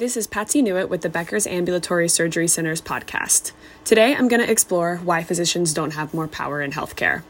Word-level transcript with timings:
This 0.00 0.16
is 0.16 0.26
Patsy 0.26 0.62
Newitt 0.62 0.88
with 0.88 1.02
the 1.02 1.10
Becker's 1.10 1.46
Ambulatory 1.46 2.08
Surgery 2.08 2.48
Centers 2.48 2.80
podcast. 2.80 3.52
Today 3.84 4.16
I'm 4.16 4.28
going 4.28 4.40
to 4.40 4.50
explore 4.50 4.96
why 4.96 5.22
physicians 5.22 5.74
don't 5.74 5.90
have 5.90 6.14
more 6.14 6.26
power 6.26 6.62
in 6.62 6.70
healthcare. 6.70 7.22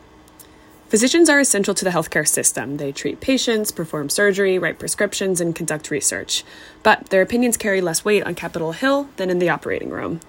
Physicians 0.86 1.28
are 1.28 1.40
essential 1.40 1.74
to 1.74 1.84
the 1.84 1.90
healthcare 1.90 2.28
system. 2.28 2.76
They 2.76 2.92
treat 2.92 3.20
patients, 3.20 3.72
perform 3.72 4.08
surgery, 4.08 4.56
write 4.56 4.78
prescriptions, 4.78 5.40
and 5.40 5.52
conduct 5.52 5.90
research. 5.90 6.44
But 6.84 7.06
their 7.06 7.22
opinions 7.22 7.56
carry 7.56 7.80
less 7.80 8.04
weight 8.04 8.22
on 8.22 8.36
Capitol 8.36 8.70
Hill 8.70 9.08
than 9.16 9.30
in 9.30 9.40
the 9.40 9.50
operating 9.50 9.90
room. 9.90 10.20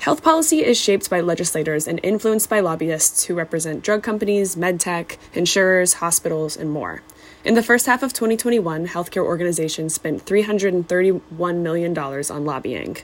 Health 0.00 0.22
policy 0.22 0.64
is 0.64 0.78
shaped 0.78 1.10
by 1.10 1.20
legislators 1.20 1.88
and 1.88 1.98
influenced 2.02 2.48
by 2.48 2.60
lobbyists 2.60 3.24
who 3.24 3.34
represent 3.34 3.82
drug 3.82 4.02
companies, 4.02 4.54
medtech, 4.54 5.16
insurers, 5.34 5.94
hospitals, 5.94 6.56
and 6.56 6.70
more. 6.70 7.02
In 7.44 7.54
the 7.54 7.62
first 7.62 7.86
half 7.86 8.02
of 8.02 8.12
2021, 8.12 8.88
healthcare 8.88 9.24
organizations 9.24 9.94
spent 9.94 10.24
$331 10.24 11.56
million 11.56 11.98
on 11.98 12.44
lobbying. 12.44 12.98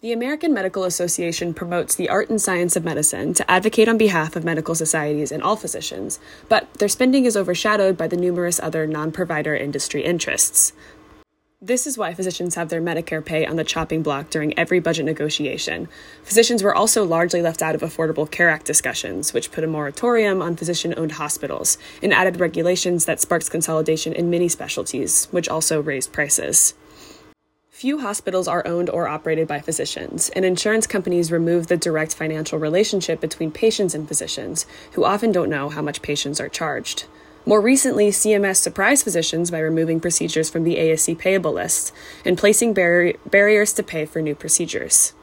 The 0.00 0.12
American 0.12 0.54
Medical 0.54 0.84
Association 0.84 1.52
promotes 1.52 1.96
the 1.96 2.08
art 2.08 2.30
and 2.30 2.40
science 2.40 2.76
of 2.76 2.84
medicine 2.84 3.34
to 3.34 3.50
advocate 3.50 3.88
on 3.88 3.98
behalf 3.98 4.36
of 4.36 4.44
medical 4.44 4.76
societies 4.76 5.32
and 5.32 5.42
all 5.42 5.56
physicians, 5.56 6.20
but 6.48 6.72
their 6.74 6.88
spending 6.88 7.24
is 7.24 7.36
overshadowed 7.36 7.96
by 7.96 8.06
the 8.06 8.16
numerous 8.16 8.60
other 8.60 8.86
non 8.86 9.10
provider 9.10 9.56
industry 9.56 10.04
interests. 10.04 10.72
This 11.60 11.88
is 11.88 11.98
why 11.98 12.14
physicians 12.14 12.54
have 12.54 12.68
their 12.68 12.80
Medicare 12.80 13.24
pay 13.24 13.44
on 13.44 13.56
the 13.56 13.64
chopping 13.64 14.00
block 14.00 14.30
during 14.30 14.56
every 14.56 14.78
budget 14.78 15.04
negotiation. 15.04 15.88
Physicians 16.22 16.62
were 16.62 16.72
also 16.72 17.04
largely 17.04 17.42
left 17.42 17.62
out 17.62 17.74
of 17.74 17.80
Affordable 17.80 18.30
Care 18.30 18.48
Act 18.48 18.64
discussions, 18.64 19.34
which 19.34 19.50
put 19.50 19.64
a 19.64 19.66
moratorium 19.66 20.40
on 20.40 20.54
physician 20.54 20.94
owned 20.96 21.10
hospitals 21.10 21.76
and 22.00 22.14
added 22.14 22.38
regulations 22.38 23.06
that 23.06 23.20
sparked 23.20 23.50
consolidation 23.50 24.12
in 24.12 24.30
many 24.30 24.48
specialties, 24.48 25.26
which 25.32 25.48
also 25.48 25.82
raised 25.82 26.12
prices. 26.12 26.74
Few 27.70 27.98
hospitals 27.98 28.46
are 28.46 28.64
owned 28.64 28.88
or 28.88 29.08
operated 29.08 29.48
by 29.48 29.58
physicians, 29.58 30.28
and 30.36 30.44
insurance 30.44 30.86
companies 30.86 31.32
remove 31.32 31.66
the 31.66 31.76
direct 31.76 32.14
financial 32.14 32.60
relationship 32.60 33.20
between 33.20 33.50
patients 33.50 33.96
and 33.96 34.06
physicians, 34.06 34.64
who 34.92 35.04
often 35.04 35.32
don't 35.32 35.50
know 35.50 35.70
how 35.70 35.82
much 35.82 36.02
patients 36.02 36.38
are 36.40 36.48
charged. 36.48 37.06
More 37.46 37.60
recently, 37.60 38.10
CMS 38.10 38.56
surprised 38.56 39.04
physicians 39.04 39.50
by 39.50 39.60
removing 39.60 40.00
procedures 40.00 40.50
from 40.50 40.64
the 40.64 40.76
ASC 40.76 41.16
payable 41.18 41.52
list 41.52 41.92
and 42.24 42.36
placing 42.36 42.74
bar- 42.74 43.14
barriers 43.30 43.72
to 43.74 43.82
pay 43.82 44.04
for 44.04 44.20
new 44.20 44.34
procedures. 44.34 45.14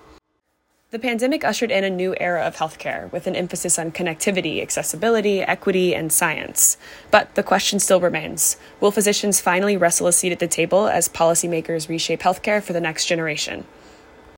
The 0.92 1.00
pandemic 1.00 1.44
ushered 1.44 1.72
in 1.72 1.84
a 1.84 1.90
new 1.90 2.16
era 2.22 2.44
of 2.44 2.56
healthcare 2.56 3.12
with 3.12 3.28
an 3.28 3.36
emphasis 3.36 3.78
on 3.78 3.92
connectivity, 3.92 4.62
accessibility, 4.62 5.42
equity, 5.42 5.94
and 5.94 6.10
science. 6.10 6.78
But 7.12 7.36
the 7.36 7.44
question 7.44 7.80
still 7.80 8.00
remains 8.00 8.56
Will 8.80 8.92
physicians 8.92 9.42
finally 9.42 9.76
wrestle 9.76 10.08
a 10.08 10.14
seat 10.14 10.32
at 10.32 10.40
the 10.40 10.48
table 10.48 10.88
as 10.88 11.10
policymakers 11.10 11.90
reshape 11.90 12.22
healthcare 12.22 12.64
for 12.64 12.72
the 12.72 12.80
next 12.80 13.08
generation? 13.08 13.66